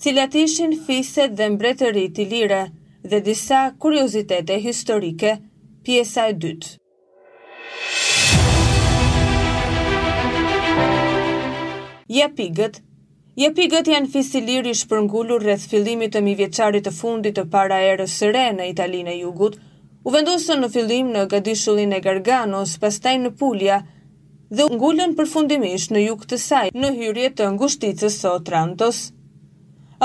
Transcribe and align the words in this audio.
cilat 0.00 0.34
ishin 0.34 0.72
fiset 0.86 1.32
dhe 1.38 1.46
mbretërit 1.54 2.18
i 2.22 2.24
lire 2.30 2.60
dhe 3.10 3.18
disa 3.24 3.58
kuriozitete 3.84 4.56
historike, 4.66 5.34
pjesa 5.84 6.24
e 6.30 6.36
dytë. 6.44 6.70
Japigët 12.10 12.80
Japigët 13.44 13.92
janë 13.92 14.10
fisilir 14.14 14.66
i 14.66 14.74
shpërngullur 14.74 15.44
rreth 15.44 15.68
fillimit 15.72 16.16
të 16.16 16.24
vjeqarit 16.36 16.86
të 16.88 16.92
fundit 16.96 17.36
të 17.36 17.44
para 17.52 17.76
erës 17.92 18.16
së 18.20 18.32
re 18.34 18.46
në 18.56 18.70
Italinë 18.72 19.14
e 19.14 19.20
Jugut, 19.20 19.60
u 20.04 20.08
vendosën 20.16 20.60
në 20.64 20.72
fillim 20.74 21.12
në 21.14 21.26
gadishullin 21.32 21.92
e 21.92 22.00
Garganos, 22.08 22.78
pastaj 22.82 23.14
në 23.22 23.34
Pulja, 23.42 23.82
dhe 24.48 24.64
ngullën 24.74 25.14
përfundimisht 25.20 25.92
në 25.94 26.06
juk 26.08 26.26
të 26.32 26.40
saj, 26.48 26.68
në 26.74 26.94
hyrje 26.98 27.32
të 27.36 27.52
ngushticës 27.58 28.16
sotrantos. 28.24 28.46
Trantos. 28.48 29.00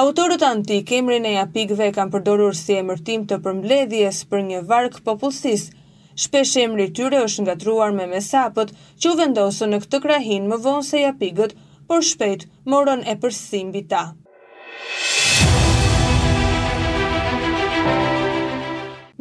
Autorët 0.02 0.42
antik 0.44 0.90
emrin 0.96 1.24
e 1.24 1.30
japikve 1.40 1.86
kanë 1.96 2.12
përdorur 2.14 2.56
si 2.62 2.74
emërtim 2.78 3.22
të 3.32 3.36
përmbledhjes 3.46 4.18
për 4.32 4.42
një 4.48 4.58
varg 4.72 4.96
popullsisë. 5.06 5.70
Shpesh 6.24 6.56
emri 6.64 6.88
i 6.90 6.92
tyre 6.98 7.22
është 7.28 7.46
ngatruar 7.46 7.94
me 8.00 8.04
mesapët 8.14 8.74
që 9.00 9.12
u 9.12 9.16
vendosën 9.20 9.72
në 9.76 9.80
këtë 9.86 10.02
krahin 10.08 10.50
më 10.52 10.58
vonë 10.66 10.84
se 10.88 11.00
japigët, 11.04 11.56
por 11.92 12.04
shpejt 12.10 12.44
morën 12.74 13.06
e 13.08 13.16
përsi 13.22 13.62
mbi 13.70 13.84
ta. 13.94 14.02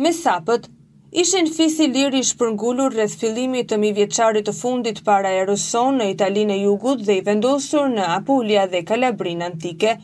Me 0.02 0.12
sapët, 0.22 0.66
ishin 1.24 1.52
fisi 1.60 1.86
liri 1.94 2.24
shpërngullur 2.32 2.96
rreth 2.96 3.14
fillimit 3.22 3.70
të 3.70 3.78
mi 3.84 3.92
vjeqarit 4.00 4.50
të 4.50 4.56
fundit 4.64 5.04
para 5.10 5.30
Eroson 5.44 6.02
në 6.02 6.10
Italinë 6.16 6.56
e 6.58 6.60
Jugut 6.66 7.06
dhe 7.06 7.20
i 7.20 7.24
vendosur 7.30 7.86
në 7.94 8.10
Apulia 8.20 8.66
dhe 8.74 8.82
Kalabrinë 8.90 9.48
antike. 9.52 9.94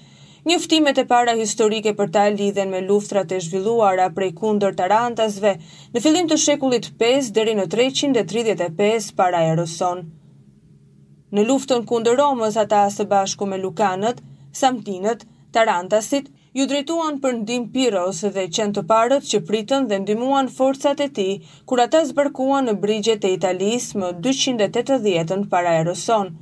Njoftimet 0.48 0.96
e 0.98 1.04
para 1.04 1.34
historike 1.36 1.92
për 1.96 2.10
ta 2.12 2.20
lidhen 2.32 2.70
me 2.72 2.78
luftrat 2.84 3.32
e 3.32 3.38
zhvilluara 3.44 4.06
prej 4.18 4.30
kundër 4.38 4.76
Tarantasve 4.78 5.50
në 5.96 6.02
fillim 6.04 6.30
të 6.30 6.38
shekullit 6.46 6.86
5 7.02 7.28
deri 7.38 7.52
në 7.58 7.66
335 7.74 9.10
para 9.20 9.42
Eroson. 9.52 10.00
Në 11.36 11.44
luftën 11.50 11.84
kundër 11.90 12.16
Romës 12.22 12.56
ata 12.62 12.86
së 12.94 13.04
bashku 13.12 13.48
me 13.52 13.58
Lukanët, 13.60 14.22
Samtinët, 14.62 15.26
Tarantasit 15.54 16.32
ju 16.56 16.64
drejtuan 16.72 17.20
për 17.22 17.36
ndim 17.42 17.68
Piros 17.74 18.22
dhe 18.36 18.46
qenë 18.56 18.74
të 18.78 18.86
parët 18.94 19.28
që 19.34 19.42
pritën 19.50 19.90
dhe 19.92 20.00
ndimuan 20.06 20.48
forcat 20.56 21.04
e 21.04 21.10
ti 21.20 21.28
kur 21.68 21.84
ata 21.84 22.00
zbërkua 22.08 22.62
në 22.64 22.78
brigjet 22.86 23.28
e 23.28 23.36
Italis 23.36 23.92
më 24.00 24.14
280 24.28 25.46
para 25.52 25.76
Eroson. 25.84 26.32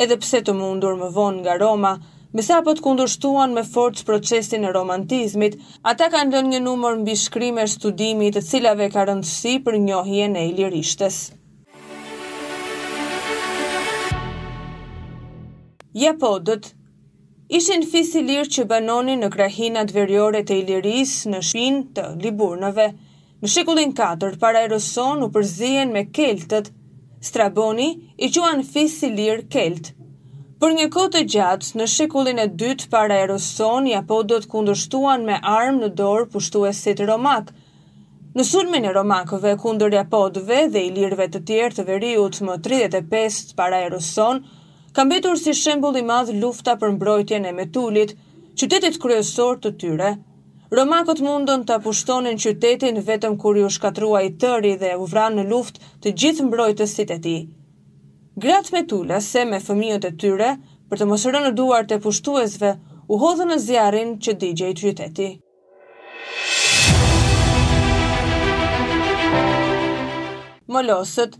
Edhe 0.00 0.16
pse 0.24 0.40
të 0.40 0.56
mundur 0.58 0.96
më 1.04 1.12
vonë 1.18 1.44
nga 1.44 1.60
Roma, 1.60 1.94
Mëse 2.32 2.54
po 2.64 2.72
të 2.76 2.80
kundërshtuan 2.84 3.50
me 3.56 3.60
forcë 3.70 4.06
procesin 4.08 4.62
e 4.64 4.68
romantizmit, 4.74 5.58
ata 5.90 6.06
kanë 6.14 6.32
lënë 6.34 6.52
një 6.52 6.60
numër 6.66 6.94
mbi 7.02 7.16
shkrimë 7.22 7.66
studimi 7.68 8.30
të 8.32 8.40
cilave 8.46 8.86
ka 8.94 9.02
rëndësi 9.10 9.52
për 9.66 9.76
njohjen 9.84 10.38
e 10.42 10.46
lirishtes. 10.56 11.18
Japodët 16.04 16.70
Ishin 17.60 17.84
fis 17.92 18.14
i 18.16 18.24
lirë 18.30 18.48
që 18.56 18.66
banonin 18.72 19.20
në 19.20 19.28
krahinat 19.34 19.90
veriore 19.98 20.40
të 20.48 20.56
Iliris 20.62 21.12
në 21.28 21.40
shpin 21.50 21.80
të 21.98 22.06
Liburnëve. 22.24 22.86
Në 23.44 23.48
shekullin 23.58 23.92
4, 23.98 24.38
para 24.46 24.62
Eroson 24.70 25.26
u 25.26 25.28
përzien 25.36 25.92
me 25.98 26.06
keltët. 26.20 26.70
Straboni 27.28 27.90
i 28.24 28.30
quan 28.38 28.64
fis 28.72 29.02
i 29.04 29.10
lirë 29.18 29.50
keltë. 29.52 29.98
Për 30.62 30.72
një 30.78 30.84
kohë 30.94 31.10
të 31.14 31.20
gjatë, 31.32 31.68
në 31.78 31.86
shekullin 31.90 32.38
e 32.38 32.42
2 32.58 32.66
para 32.90 33.16
erës 33.22 33.46
son, 33.56 33.88
apo 34.00 34.18
do 34.32 34.36
të 34.42 34.46
kundërshtuan 34.52 35.24
me 35.30 35.40
armë 35.52 35.80
në 35.84 35.86
dorë 36.00 36.26
pushtuesit 36.34 37.00
romak. 37.08 37.48
Në 38.38 38.44
sulmin 38.46 38.84
e 38.86 38.92
romakëve 38.94 39.56
kundër 39.64 39.96
japodëve 39.96 40.58
dhe 40.76 40.82
i 40.86 40.92
lirëve 40.98 41.26
të 41.32 41.40
tjerë 41.50 41.76
të 41.80 41.84
veriut 41.88 42.38
më 42.46 42.54
35 42.68 43.40
para 43.62 43.80
erës 43.88 44.10
son, 44.20 44.38
ka 44.94 45.02
mbetur 45.08 45.40
si 45.42 45.54
shembull 45.64 45.98
i 45.98 46.04
madh 46.12 46.30
lufta 46.44 46.76
për 46.84 46.92
mbrojtjen 46.94 47.48
e 47.50 47.54
Metulit, 47.58 48.12
qytetit 48.60 49.00
kryesor 49.02 49.58
të 49.66 49.72
tyre. 49.82 50.12
Romakët 50.78 51.24
mundon 51.26 51.64
të 51.66 51.80
apushtonin 51.80 52.38
qytetin 52.46 53.02
vetëm 53.10 53.34
kur 53.42 53.58
ju 53.64 53.72
shkatrua 53.80 54.22
i 54.28 54.30
tëri 54.46 54.76
dhe 54.84 54.94
uvran 55.08 55.34
në 55.40 55.48
luft 55.50 55.82
të 56.06 56.14
gjithë 56.22 56.46
mbrojtësit 56.50 57.12
e 57.16 57.18
ti. 57.26 57.34
Gratë 58.40 58.72
me 58.72 58.80
tulla 58.90 59.18
se 59.20 59.42
me 59.44 59.58
fëmijët 59.60 60.04
e 60.08 60.10
tyre, 60.20 60.46
për 60.90 61.00
të 61.02 61.06
mosërë 61.10 61.40
në 61.46 61.50
duar 61.56 61.84
të 61.90 61.98
pushtuesve, 62.04 62.70
u 63.12 63.18
hodhën 63.20 63.50
në 63.52 63.58
zjarin 63.64 64.14
që 64.24 64.32
digje 64.44 64.70
i 64.72 64.76
qyteti. 64.80 65.26
Molosët 70.72 71.36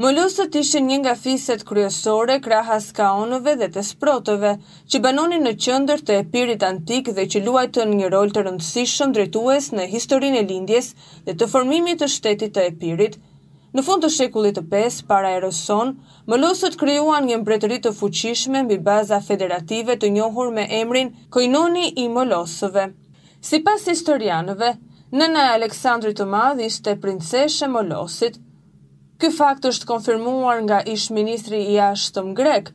Molosët 0.00 0.54
ishë 0.56 0.78
një 0.80 1.00
nga 1.02 1.16
fiset 1.22 1.64
kryesore 1.68 2.38
krahas 2.44 2.86
kaonëve 2.96 3.56
dhe 3.62 3.68
të 3.74 3.82
sprotëve, 3.90 4.52
që 4.88 5.00
banonin 5.06 5.42
në 5.44 5.56
qëndër 5.64 6.06
të 6.06 6.20
epirit 6.22 6.62
antik 6.70 7.10
dhe 7.18 7.26
që 7.34 7.42
luajtën 7.48 7.92
një 7.98 8.12
rol 8.14 8.30
të 8.32 8.46
rëndësishëm 8.46 9.10
drejtues 9.18 9.72
në 9.76 9.88
historin 9.96 10.38
e 10.40 10.46
lindjes 10.52 10.94
dhe 11.26 11.34
të 11.34 11.50
formimit 11.56 11.98
të 12.04 12.10
shtetit 12.14 12.54
të 12.56 12.64
epirit, 12.70 13.18
Në 13.78 13.82
fund 13.86 14.02
të 14.02 14.08
shekullit 14.10 14.56
të 14.58 14.62
5, 14.70 14.96
para 15.10 15.28
Eroson, 15.38 15.92
molosët 16.26 16.26
mëlosët 16.32 16.78
kryuan 16.80 17.26
një 17.28 17.36
mbretëri 17.44 17.76
të 17.84 17.92
fuqishme 18.00 18.64
mbi 18.66 18.80
baza 18.88 19.20
federative 19.26 19.94
të 20.00 20.10
njohur 20.16 20.50
me 20.56 20.64
emrin 20.80 21.12
Kojnoni 21.36 21.84
i 22.04 22.08
molosëve. 22.16 22.88
Si 23.46 23.60
pas 23.68 23.86
historianëve, 23.92 24.72
nëna 25.20 25.44
e 25.44 25.52
Aleksandrit 25.60 26.18
të 26.18 26.26
madh 26.32 26.64
ishte 26.66 26.96
princeshe 27.04 27.70
Mëlosit. 27.70 28.40
Ky 29.22 29.30
fakt 29.38 29.70
është 29.70 29.86
konfirmuar 29.92 30.64
nga 30.66 30.82
ish 30.96 31.06
ministri 31.14 31.62
i 31.74 31.78
ashtëm 31.86 32.34
grek, 32.38 32.72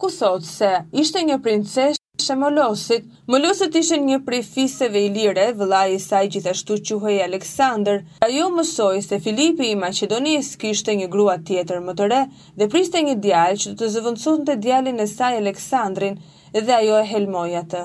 ku 0.00 0.08
thotë 0.18 0.46
se 0.50 0.72
ishte 1.02 1.22
një 1.28 1.40
princeshë 1.44 1.99
ishte 2.30 2.36
Molosit. 2.38 3.04
Molosit 3.26 3.74
ishte 3.74 3.96
një 3.98 4.20
prej 4.24 4.42
fiseve 4.46 5.00
ilire, 5.08 5.48
vëla 5.58 5.80
i 5.90 5.96
saj 5.98 6.28
gjithashtu 6.30 6.76
quhej 7.02 7.16
Aleksandër. 7.24 8.04
Ajo 8.22 8.48
mësoi 8.54 9.00
se 9.02 9.18
Filipi 9.20 9.70
i 9.72 9.76
Maqedonisë 9.78 10.58
kishte 10.62 10.94
një 10.94 11.08
grua 11.10 11.38
tjetër 11.42 11.80
më 11.88 11.94
të 11.98 12.08
re 12.12 12.20
dhe 12.58 12.68
priste 12.70 13.00
një 13.02 13.16
djalë 13.24 13.56
që 13.64 13.70
do 13.72 13.80
të 13.80 13.88
zëvendësonte 13.96 14.56
djalin 14.62 15.00
e 15.02 15.06
saj 15.10 15.36
Aleksandrin 15.40 16.20
dhe 16.54 16.72
ajo 16.76 17.00
e 17.02 17.06
helmoi 17.10 17.54
atë. 17.64 17.82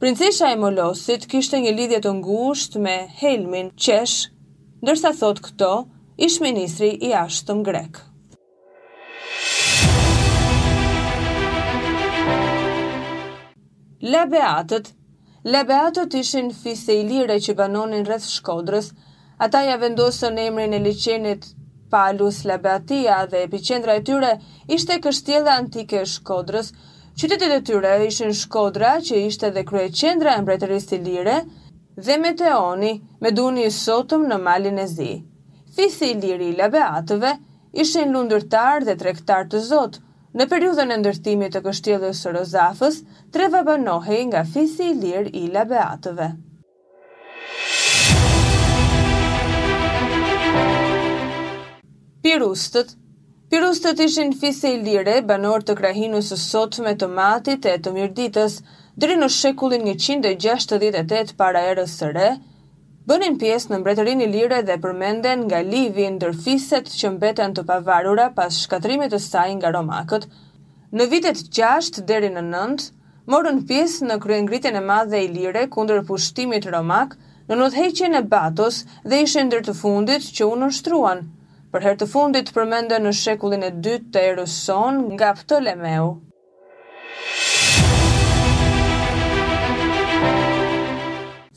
Princesha 0.00 0.50
e 0.52 0.56
Molosit 0.60 1.24
kishte 1.28 1.60
një 1.64 1.72
lidhje 1.78 2.02
të 2.04 2.12
ngushtë 2.20 2.80
me 2.84 2.98
Helmin 3.22 3.72
Qesh, 3.80 4.28
ndërsa 4.84 5.14
thot 5.20 5.40
këto, 5.44 5.72
ish 6.16 6.40
ministri 6.44 6.92
i 7.04 7.12
ashtëm 7.24 7.62
grekë. 7.64 8.09
Lebeatët 14.02 14.86
Lebeatët 15.44 16.14
ishin 16.18 16.46
fise 16.58 16.94
i 16.98 17.02
lire 17.08 17.34
që 17.46 17.54
banonin 17.58 18.06
rreth 18.10 18.28
shkodrës, 18.34 18.86
ata 19.46 19.60
ja 19.66 19.74
vendosën 19.82 20.40
emrin 20.44 20.72
e 20.72 20.78
liqenit 20.84 21.44
Palus 21.94 22.38
Lebeatia 22.50 23.18
dhe 23.34 23.42
epicendra 23.48 23.96
e 24.00 24.02
tyre 24.08 24.30
ishte 24.78 24.96
kështjela 25.08 25.58
antike 25.64 26.00
e 26.00 26.06
shkodrës, 26.14 26.72
qytetit 27.22 27.52
e 27.58 27.60
tyre 27.72 27.92
ishin 28.06 28.32
shkodra 28.40 28.94
që 29.10 29.20
ishte 29.26 29.52
dhe 29.58 29.66
krye 29.72 29.92
qendra 30.00 30.38
e 30.38 30.42
i 30.48 30.98
lire 31.04 31.36
dhe 32.06 32.16
Meteoni, 32.24 32.94
me 33.20 33.30
duni 33.42 33.66
i 33.66 33.74
sotëm 33.84 34.24
në 34.32 34.38
malin 34.48 34.78
e 34.78 34.86
zi. 34.86 35.10
Fise 35.76 36.06
i 36.06 36.14
liri 36.24 36.48
i 36.54 36.56
Lebeatëve 36.62 37.34
ishin 37.84 38.16
lundërtar 38.16 38.82
dhe 38.84 38.96
trektar 39.04 39.44
të 39.44 39.60
zotë, 39.68 39.98
Në 40.38 40.44
periudhën 40.50 40.94
e 40.94 40.96
ndërtimit 41.02 41.54
të 41.56 41.60
kështjellës 41.64 42.18
së 42.24 42.32
Rozafës, 42.36 42.98
treva 43.36 43.60
banohej 43.68 44.18
nga 44.30 44.42
fisi 44.50 44.84
i 44.92 44.92
lirë 44.98 45.32
i 45.40 45.48
Labeatëve. 45.56 46.28
Pirustët 52.26 52.94
Pirustët 53.50 54.00
ishin 54.06 54.28
fisë 54.40 54.70
i 54.76 54.96
e 55.16 55.20
banor 55.28 55.64
të 55.66 55.74
krahinu 55.80 56.20
së 56.22 56.36
sot 56.44 56.78
me 56.84 56.92
të 56.98 57.08
matit 57.16 57.66
e 57.66 57.72
të 57.82 57.92
mirditës, 57.96 58.60
dri 59.04 59.16
në 59.22 59.28
shekullin 59.38 59.88
168 59.94 61.34
para 61.42 61.64
erës 61.72 61.96
së 62.02 62.12
re, 62.18 62.28
bënin 63.08 63.38
pjesë 63.40 63.70
në 63.72 63.78
mbretërinë 63.80 64.24
ilire 64.26 64.58
dhe 64.68 64.74
përmenden 64.82 65.46
nga 65.48 65.60
Livi 65.64 66.06
ndër 66.18 66.34
fiset 66.44 66.88
që 66.92 67.14
mbeten 67.16 67.54
të 67.56 67.62
pavarura 67.68 68.26
pas 68.36 68.58
shkatrimit 68.64 69.12
të 69.14 69.20
saj 69.26 69.54
nga 69.60 69.70
Romakët. 69.74 70.26
Në 70.96 71.06
vitet 71.12 71.40
6 71.48 72.02
deri 72.10 72.28
në 72.34 72.42
9 72.48 72.88
morën 73.32 73.60
pjesë 73.68 74.08
në 74.10 74.18
kryengritjen 74.22 74.76
e 74.80 74.84
madhe 74.90 75.20
ilire 75.24 75.64
kundër 75.74 76.02
pushtimit 76.08 76.66
romak 76.74 77.14
në 77.48 77.58
nëtheqin 77.62 78.18
e 78.18 78.22
Batos 78.32 78.82
dhe 79.06 79.22
ishin 79.24 79.46
ndër 79.48 79.62
të 79.70 79.76
fundit 79.80 80.26
që 80.36 80.48
u 80.50 80.58
nështruan. 80.60 81.22
Për 81.70 81.84
herë 81.86 82.00
të 82.02 82.08
fundit 82.10 82.50
përmenden 82.54 83.06
në 83.06 83.14
shekullin 83.14 83.62
e 83.62 83.70
2 83.80 83.96
të 84.12 84.26
erës 84.34 84.58
nga 84.66 85.14
nga 85.14 85.32
Ptolemeu. 85.38 86.18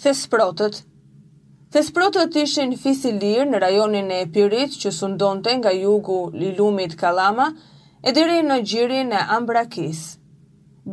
Thesprotët, 0.03 0.83
Thesprotët 1.73 2.35
ishin 2.39 2.73
fisi 2.81 3.09
lirë 3.21 3.45
në 3.51 3.59
rajonin 3.61 4.09
e 4.13 4.17
Pirit 4.33 4.73
që 4.81 4.89
sundonte 4.93 5.49
nga 5.61 5.71
jugu 5.75 6.17
Lilumit 6.41 6.91
Kalama 6.99 7.47
e 8.05 8.11
deri 8.17 8.43
në 8.49 8.57
gjirin 8.71 9.07
e 9.09 9.21
Ambrakis. 9.37 10.01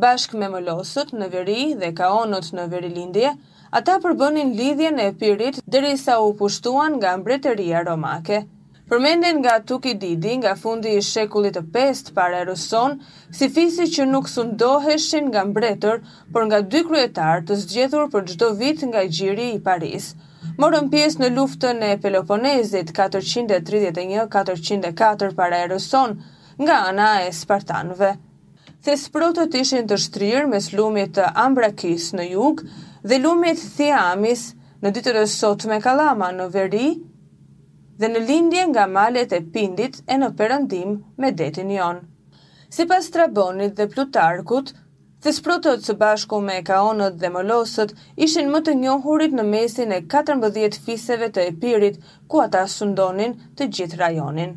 Bashk 0.05 0.33
me 0.41 0.49
Molosët 0.55 1.11
në 1.19 1.27
Veri 1.35 1.59
dhe 1.83 1.91
Kaonët 1.99 2.49
në 2.59 2.65
Verilindje, 2.71 3.33
ata 3.81 3.99
përbënin 4.07 4.55
lidhje 4.61 4.89
në 4.95 5.05
Pirit 5.21 5.59
deri 5.75 5.91
sa 6.05 6.15
u 6.25 6.33
pushtuan 6.41 6.97
nga 6.97 7.13
mbretëria 7.21 7.83
romake. 7.91 8.41
Përmendin 8.89 9.37
nga 9.43 9.59
Tuki 9.73 9.93
Didi 10.05 10.33
nga 10.41 10.55
fundi 10.63 10.95
i 10.97 11.05
shekullit 11.11 11.59
të 11.61 11.65
pest 11.77 12.09
para 12.17 12.41
e 12.41 12.57
si 12.57 13.51
fisi 13.59 13.85
që 13.99 14.09
nuk 14.15 14.33
sundoheshin 14.37 15.29
nga 15.29 15.45
mbretër 15.51 16.01
për 16.33 16.41
nga 16.49 16.59
dy 16.73 16.83
kryetar 16.89 17.45
të 17.45 17.61
zgjedhur 17.65 18.09
për 18.17 18.21
gjdo 18.33 18.53
vit 18.65 18.79
nga 18.89 19.05
gjiri 19.17 19.47
i 19.59 19.63
Parisë 19.69 20.30
morën 20.59 20.89
pjesë 20.91 21.19
në 21.21 21.27
luftën 21.35 21.79
e 21.85 21.93
Peloponezit 22.01 22.89
431-404 22.97 25.35
para 25.37 25.57
Eroson 25.67 26.11
nga 26.59 26.75
ana 26.89 27.09
e 27.25 27.27
Spartanëve. 27.35 28.11
Thesprotët 28.81 29.51
ishin 29.57 29.85
të 29.87 29.95
shtrirë 30.05 30.49
mes 30.51 30.67
lumit 30.75 31.11
të 31.17 31.25
Ambrakis 31.43 32.05
në 32.17 32.23
jug 32.31 32.55
dhe 33.05 33.19
lumit 33.23 33.59
Thiamis 33.77 34.43
në 34.81 34.89
ditër 34.95 35.15
e 35.21 35.23
sot 35.29 35.61
me 35.69 35.77
Kalama 35.83 36.29
në 36.33 36.45
Veri 36.55 36.89
dhe 38.01 38.07
në 38.09 38.19
lindje 38.27 38.63
nga 38.73 38.85
malet 38.89 39.31
e 39.37 39.43
Pindit 39.53 39.95
e 40.09 40.13
në 40.17 40.27
perëndim 40.39 40.89
me 41.21 41.27
detin 41.37 41.69
jonë. 41.77 42.03
Si 42.71 42.83
pas 42.87 43.05
Trabonit 43.13 43.73
dhe 43.75 43.85
Plutarkut, 43.91 44.67
Thisprotot 45.21 45.83
së 45.85 45.93
bashku 46.01 46.37
me 46.45 46.53
kaonët 46.67 47.17
dhe 47.23 47.29
molosët 47.33 47.91
ishin 48.27 48.47
më 48.53 48.61
të 48.69 48.73
njohurit 48.79 49.35
në 49.39 49.43
mesin 49.49 49.91
e 49.93 49.99
14 50.13 50.77
fiseve 50.87 51.27
të 51.35 51.43
epirit, 51.51 51.99
ku 52.31 52.41
ata 52.45 52.63
sundonin 52.77 53.35
të 53.59 53.67
gjithë 53.77 53.99
rajonin. 54.01 54.55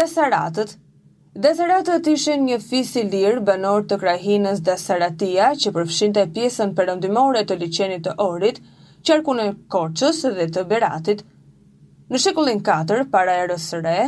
Desaratët 0.00 0.76
Desaratët 1.48 2.12
ishin 2.16 2.44
një 2.52 2.60
fis 2.68 2.92
i 3.00 3.06
lirë 3.14 3.40
banor 3.50 3.88
të 3.90 4.00
krahinës 4.04 4.60
Desaratia 4.70 5.48
që 5.64 5.72
përfshin 5.80 6.14
të 6.18 6.26
pjesën 6.36 6.76
përëndimore 6.80 7.46
të 7.48 7.56
liqenit 7.64 8.04
të 8.08 8.18
orit, 8.30 8.58
qerku 9.10 9.38
në 9.40 9.48
korqës 9.76 10.20
dhe 10.40 10.50
të 10.56 10.66
beratit. 10.74 11.20
Në 12.12 12.22
shekullin 12.26 12.62
4, 12.74 13.06
para 13.14 13.40
e 13.44 13.52
rësëre, 13.54 13.98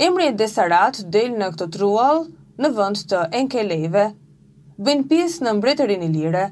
Emri 0.00 0.26
Desarat 0.34 0.96
del 1.14 1.28
në 1.38 1.48
këtë 1.54 1.66
trual 1.76 2.24
në 2.62 2.68
vënd 2.78 2.98
të 3.12 3.18
enkeleve, 3.40 4.02
Vin 4.88 5.00
pis 5.12 5.36
në 5.38 5.50
mbretërin 5.60 6.00
i 6.02 6.08
lire. 6.14 6.48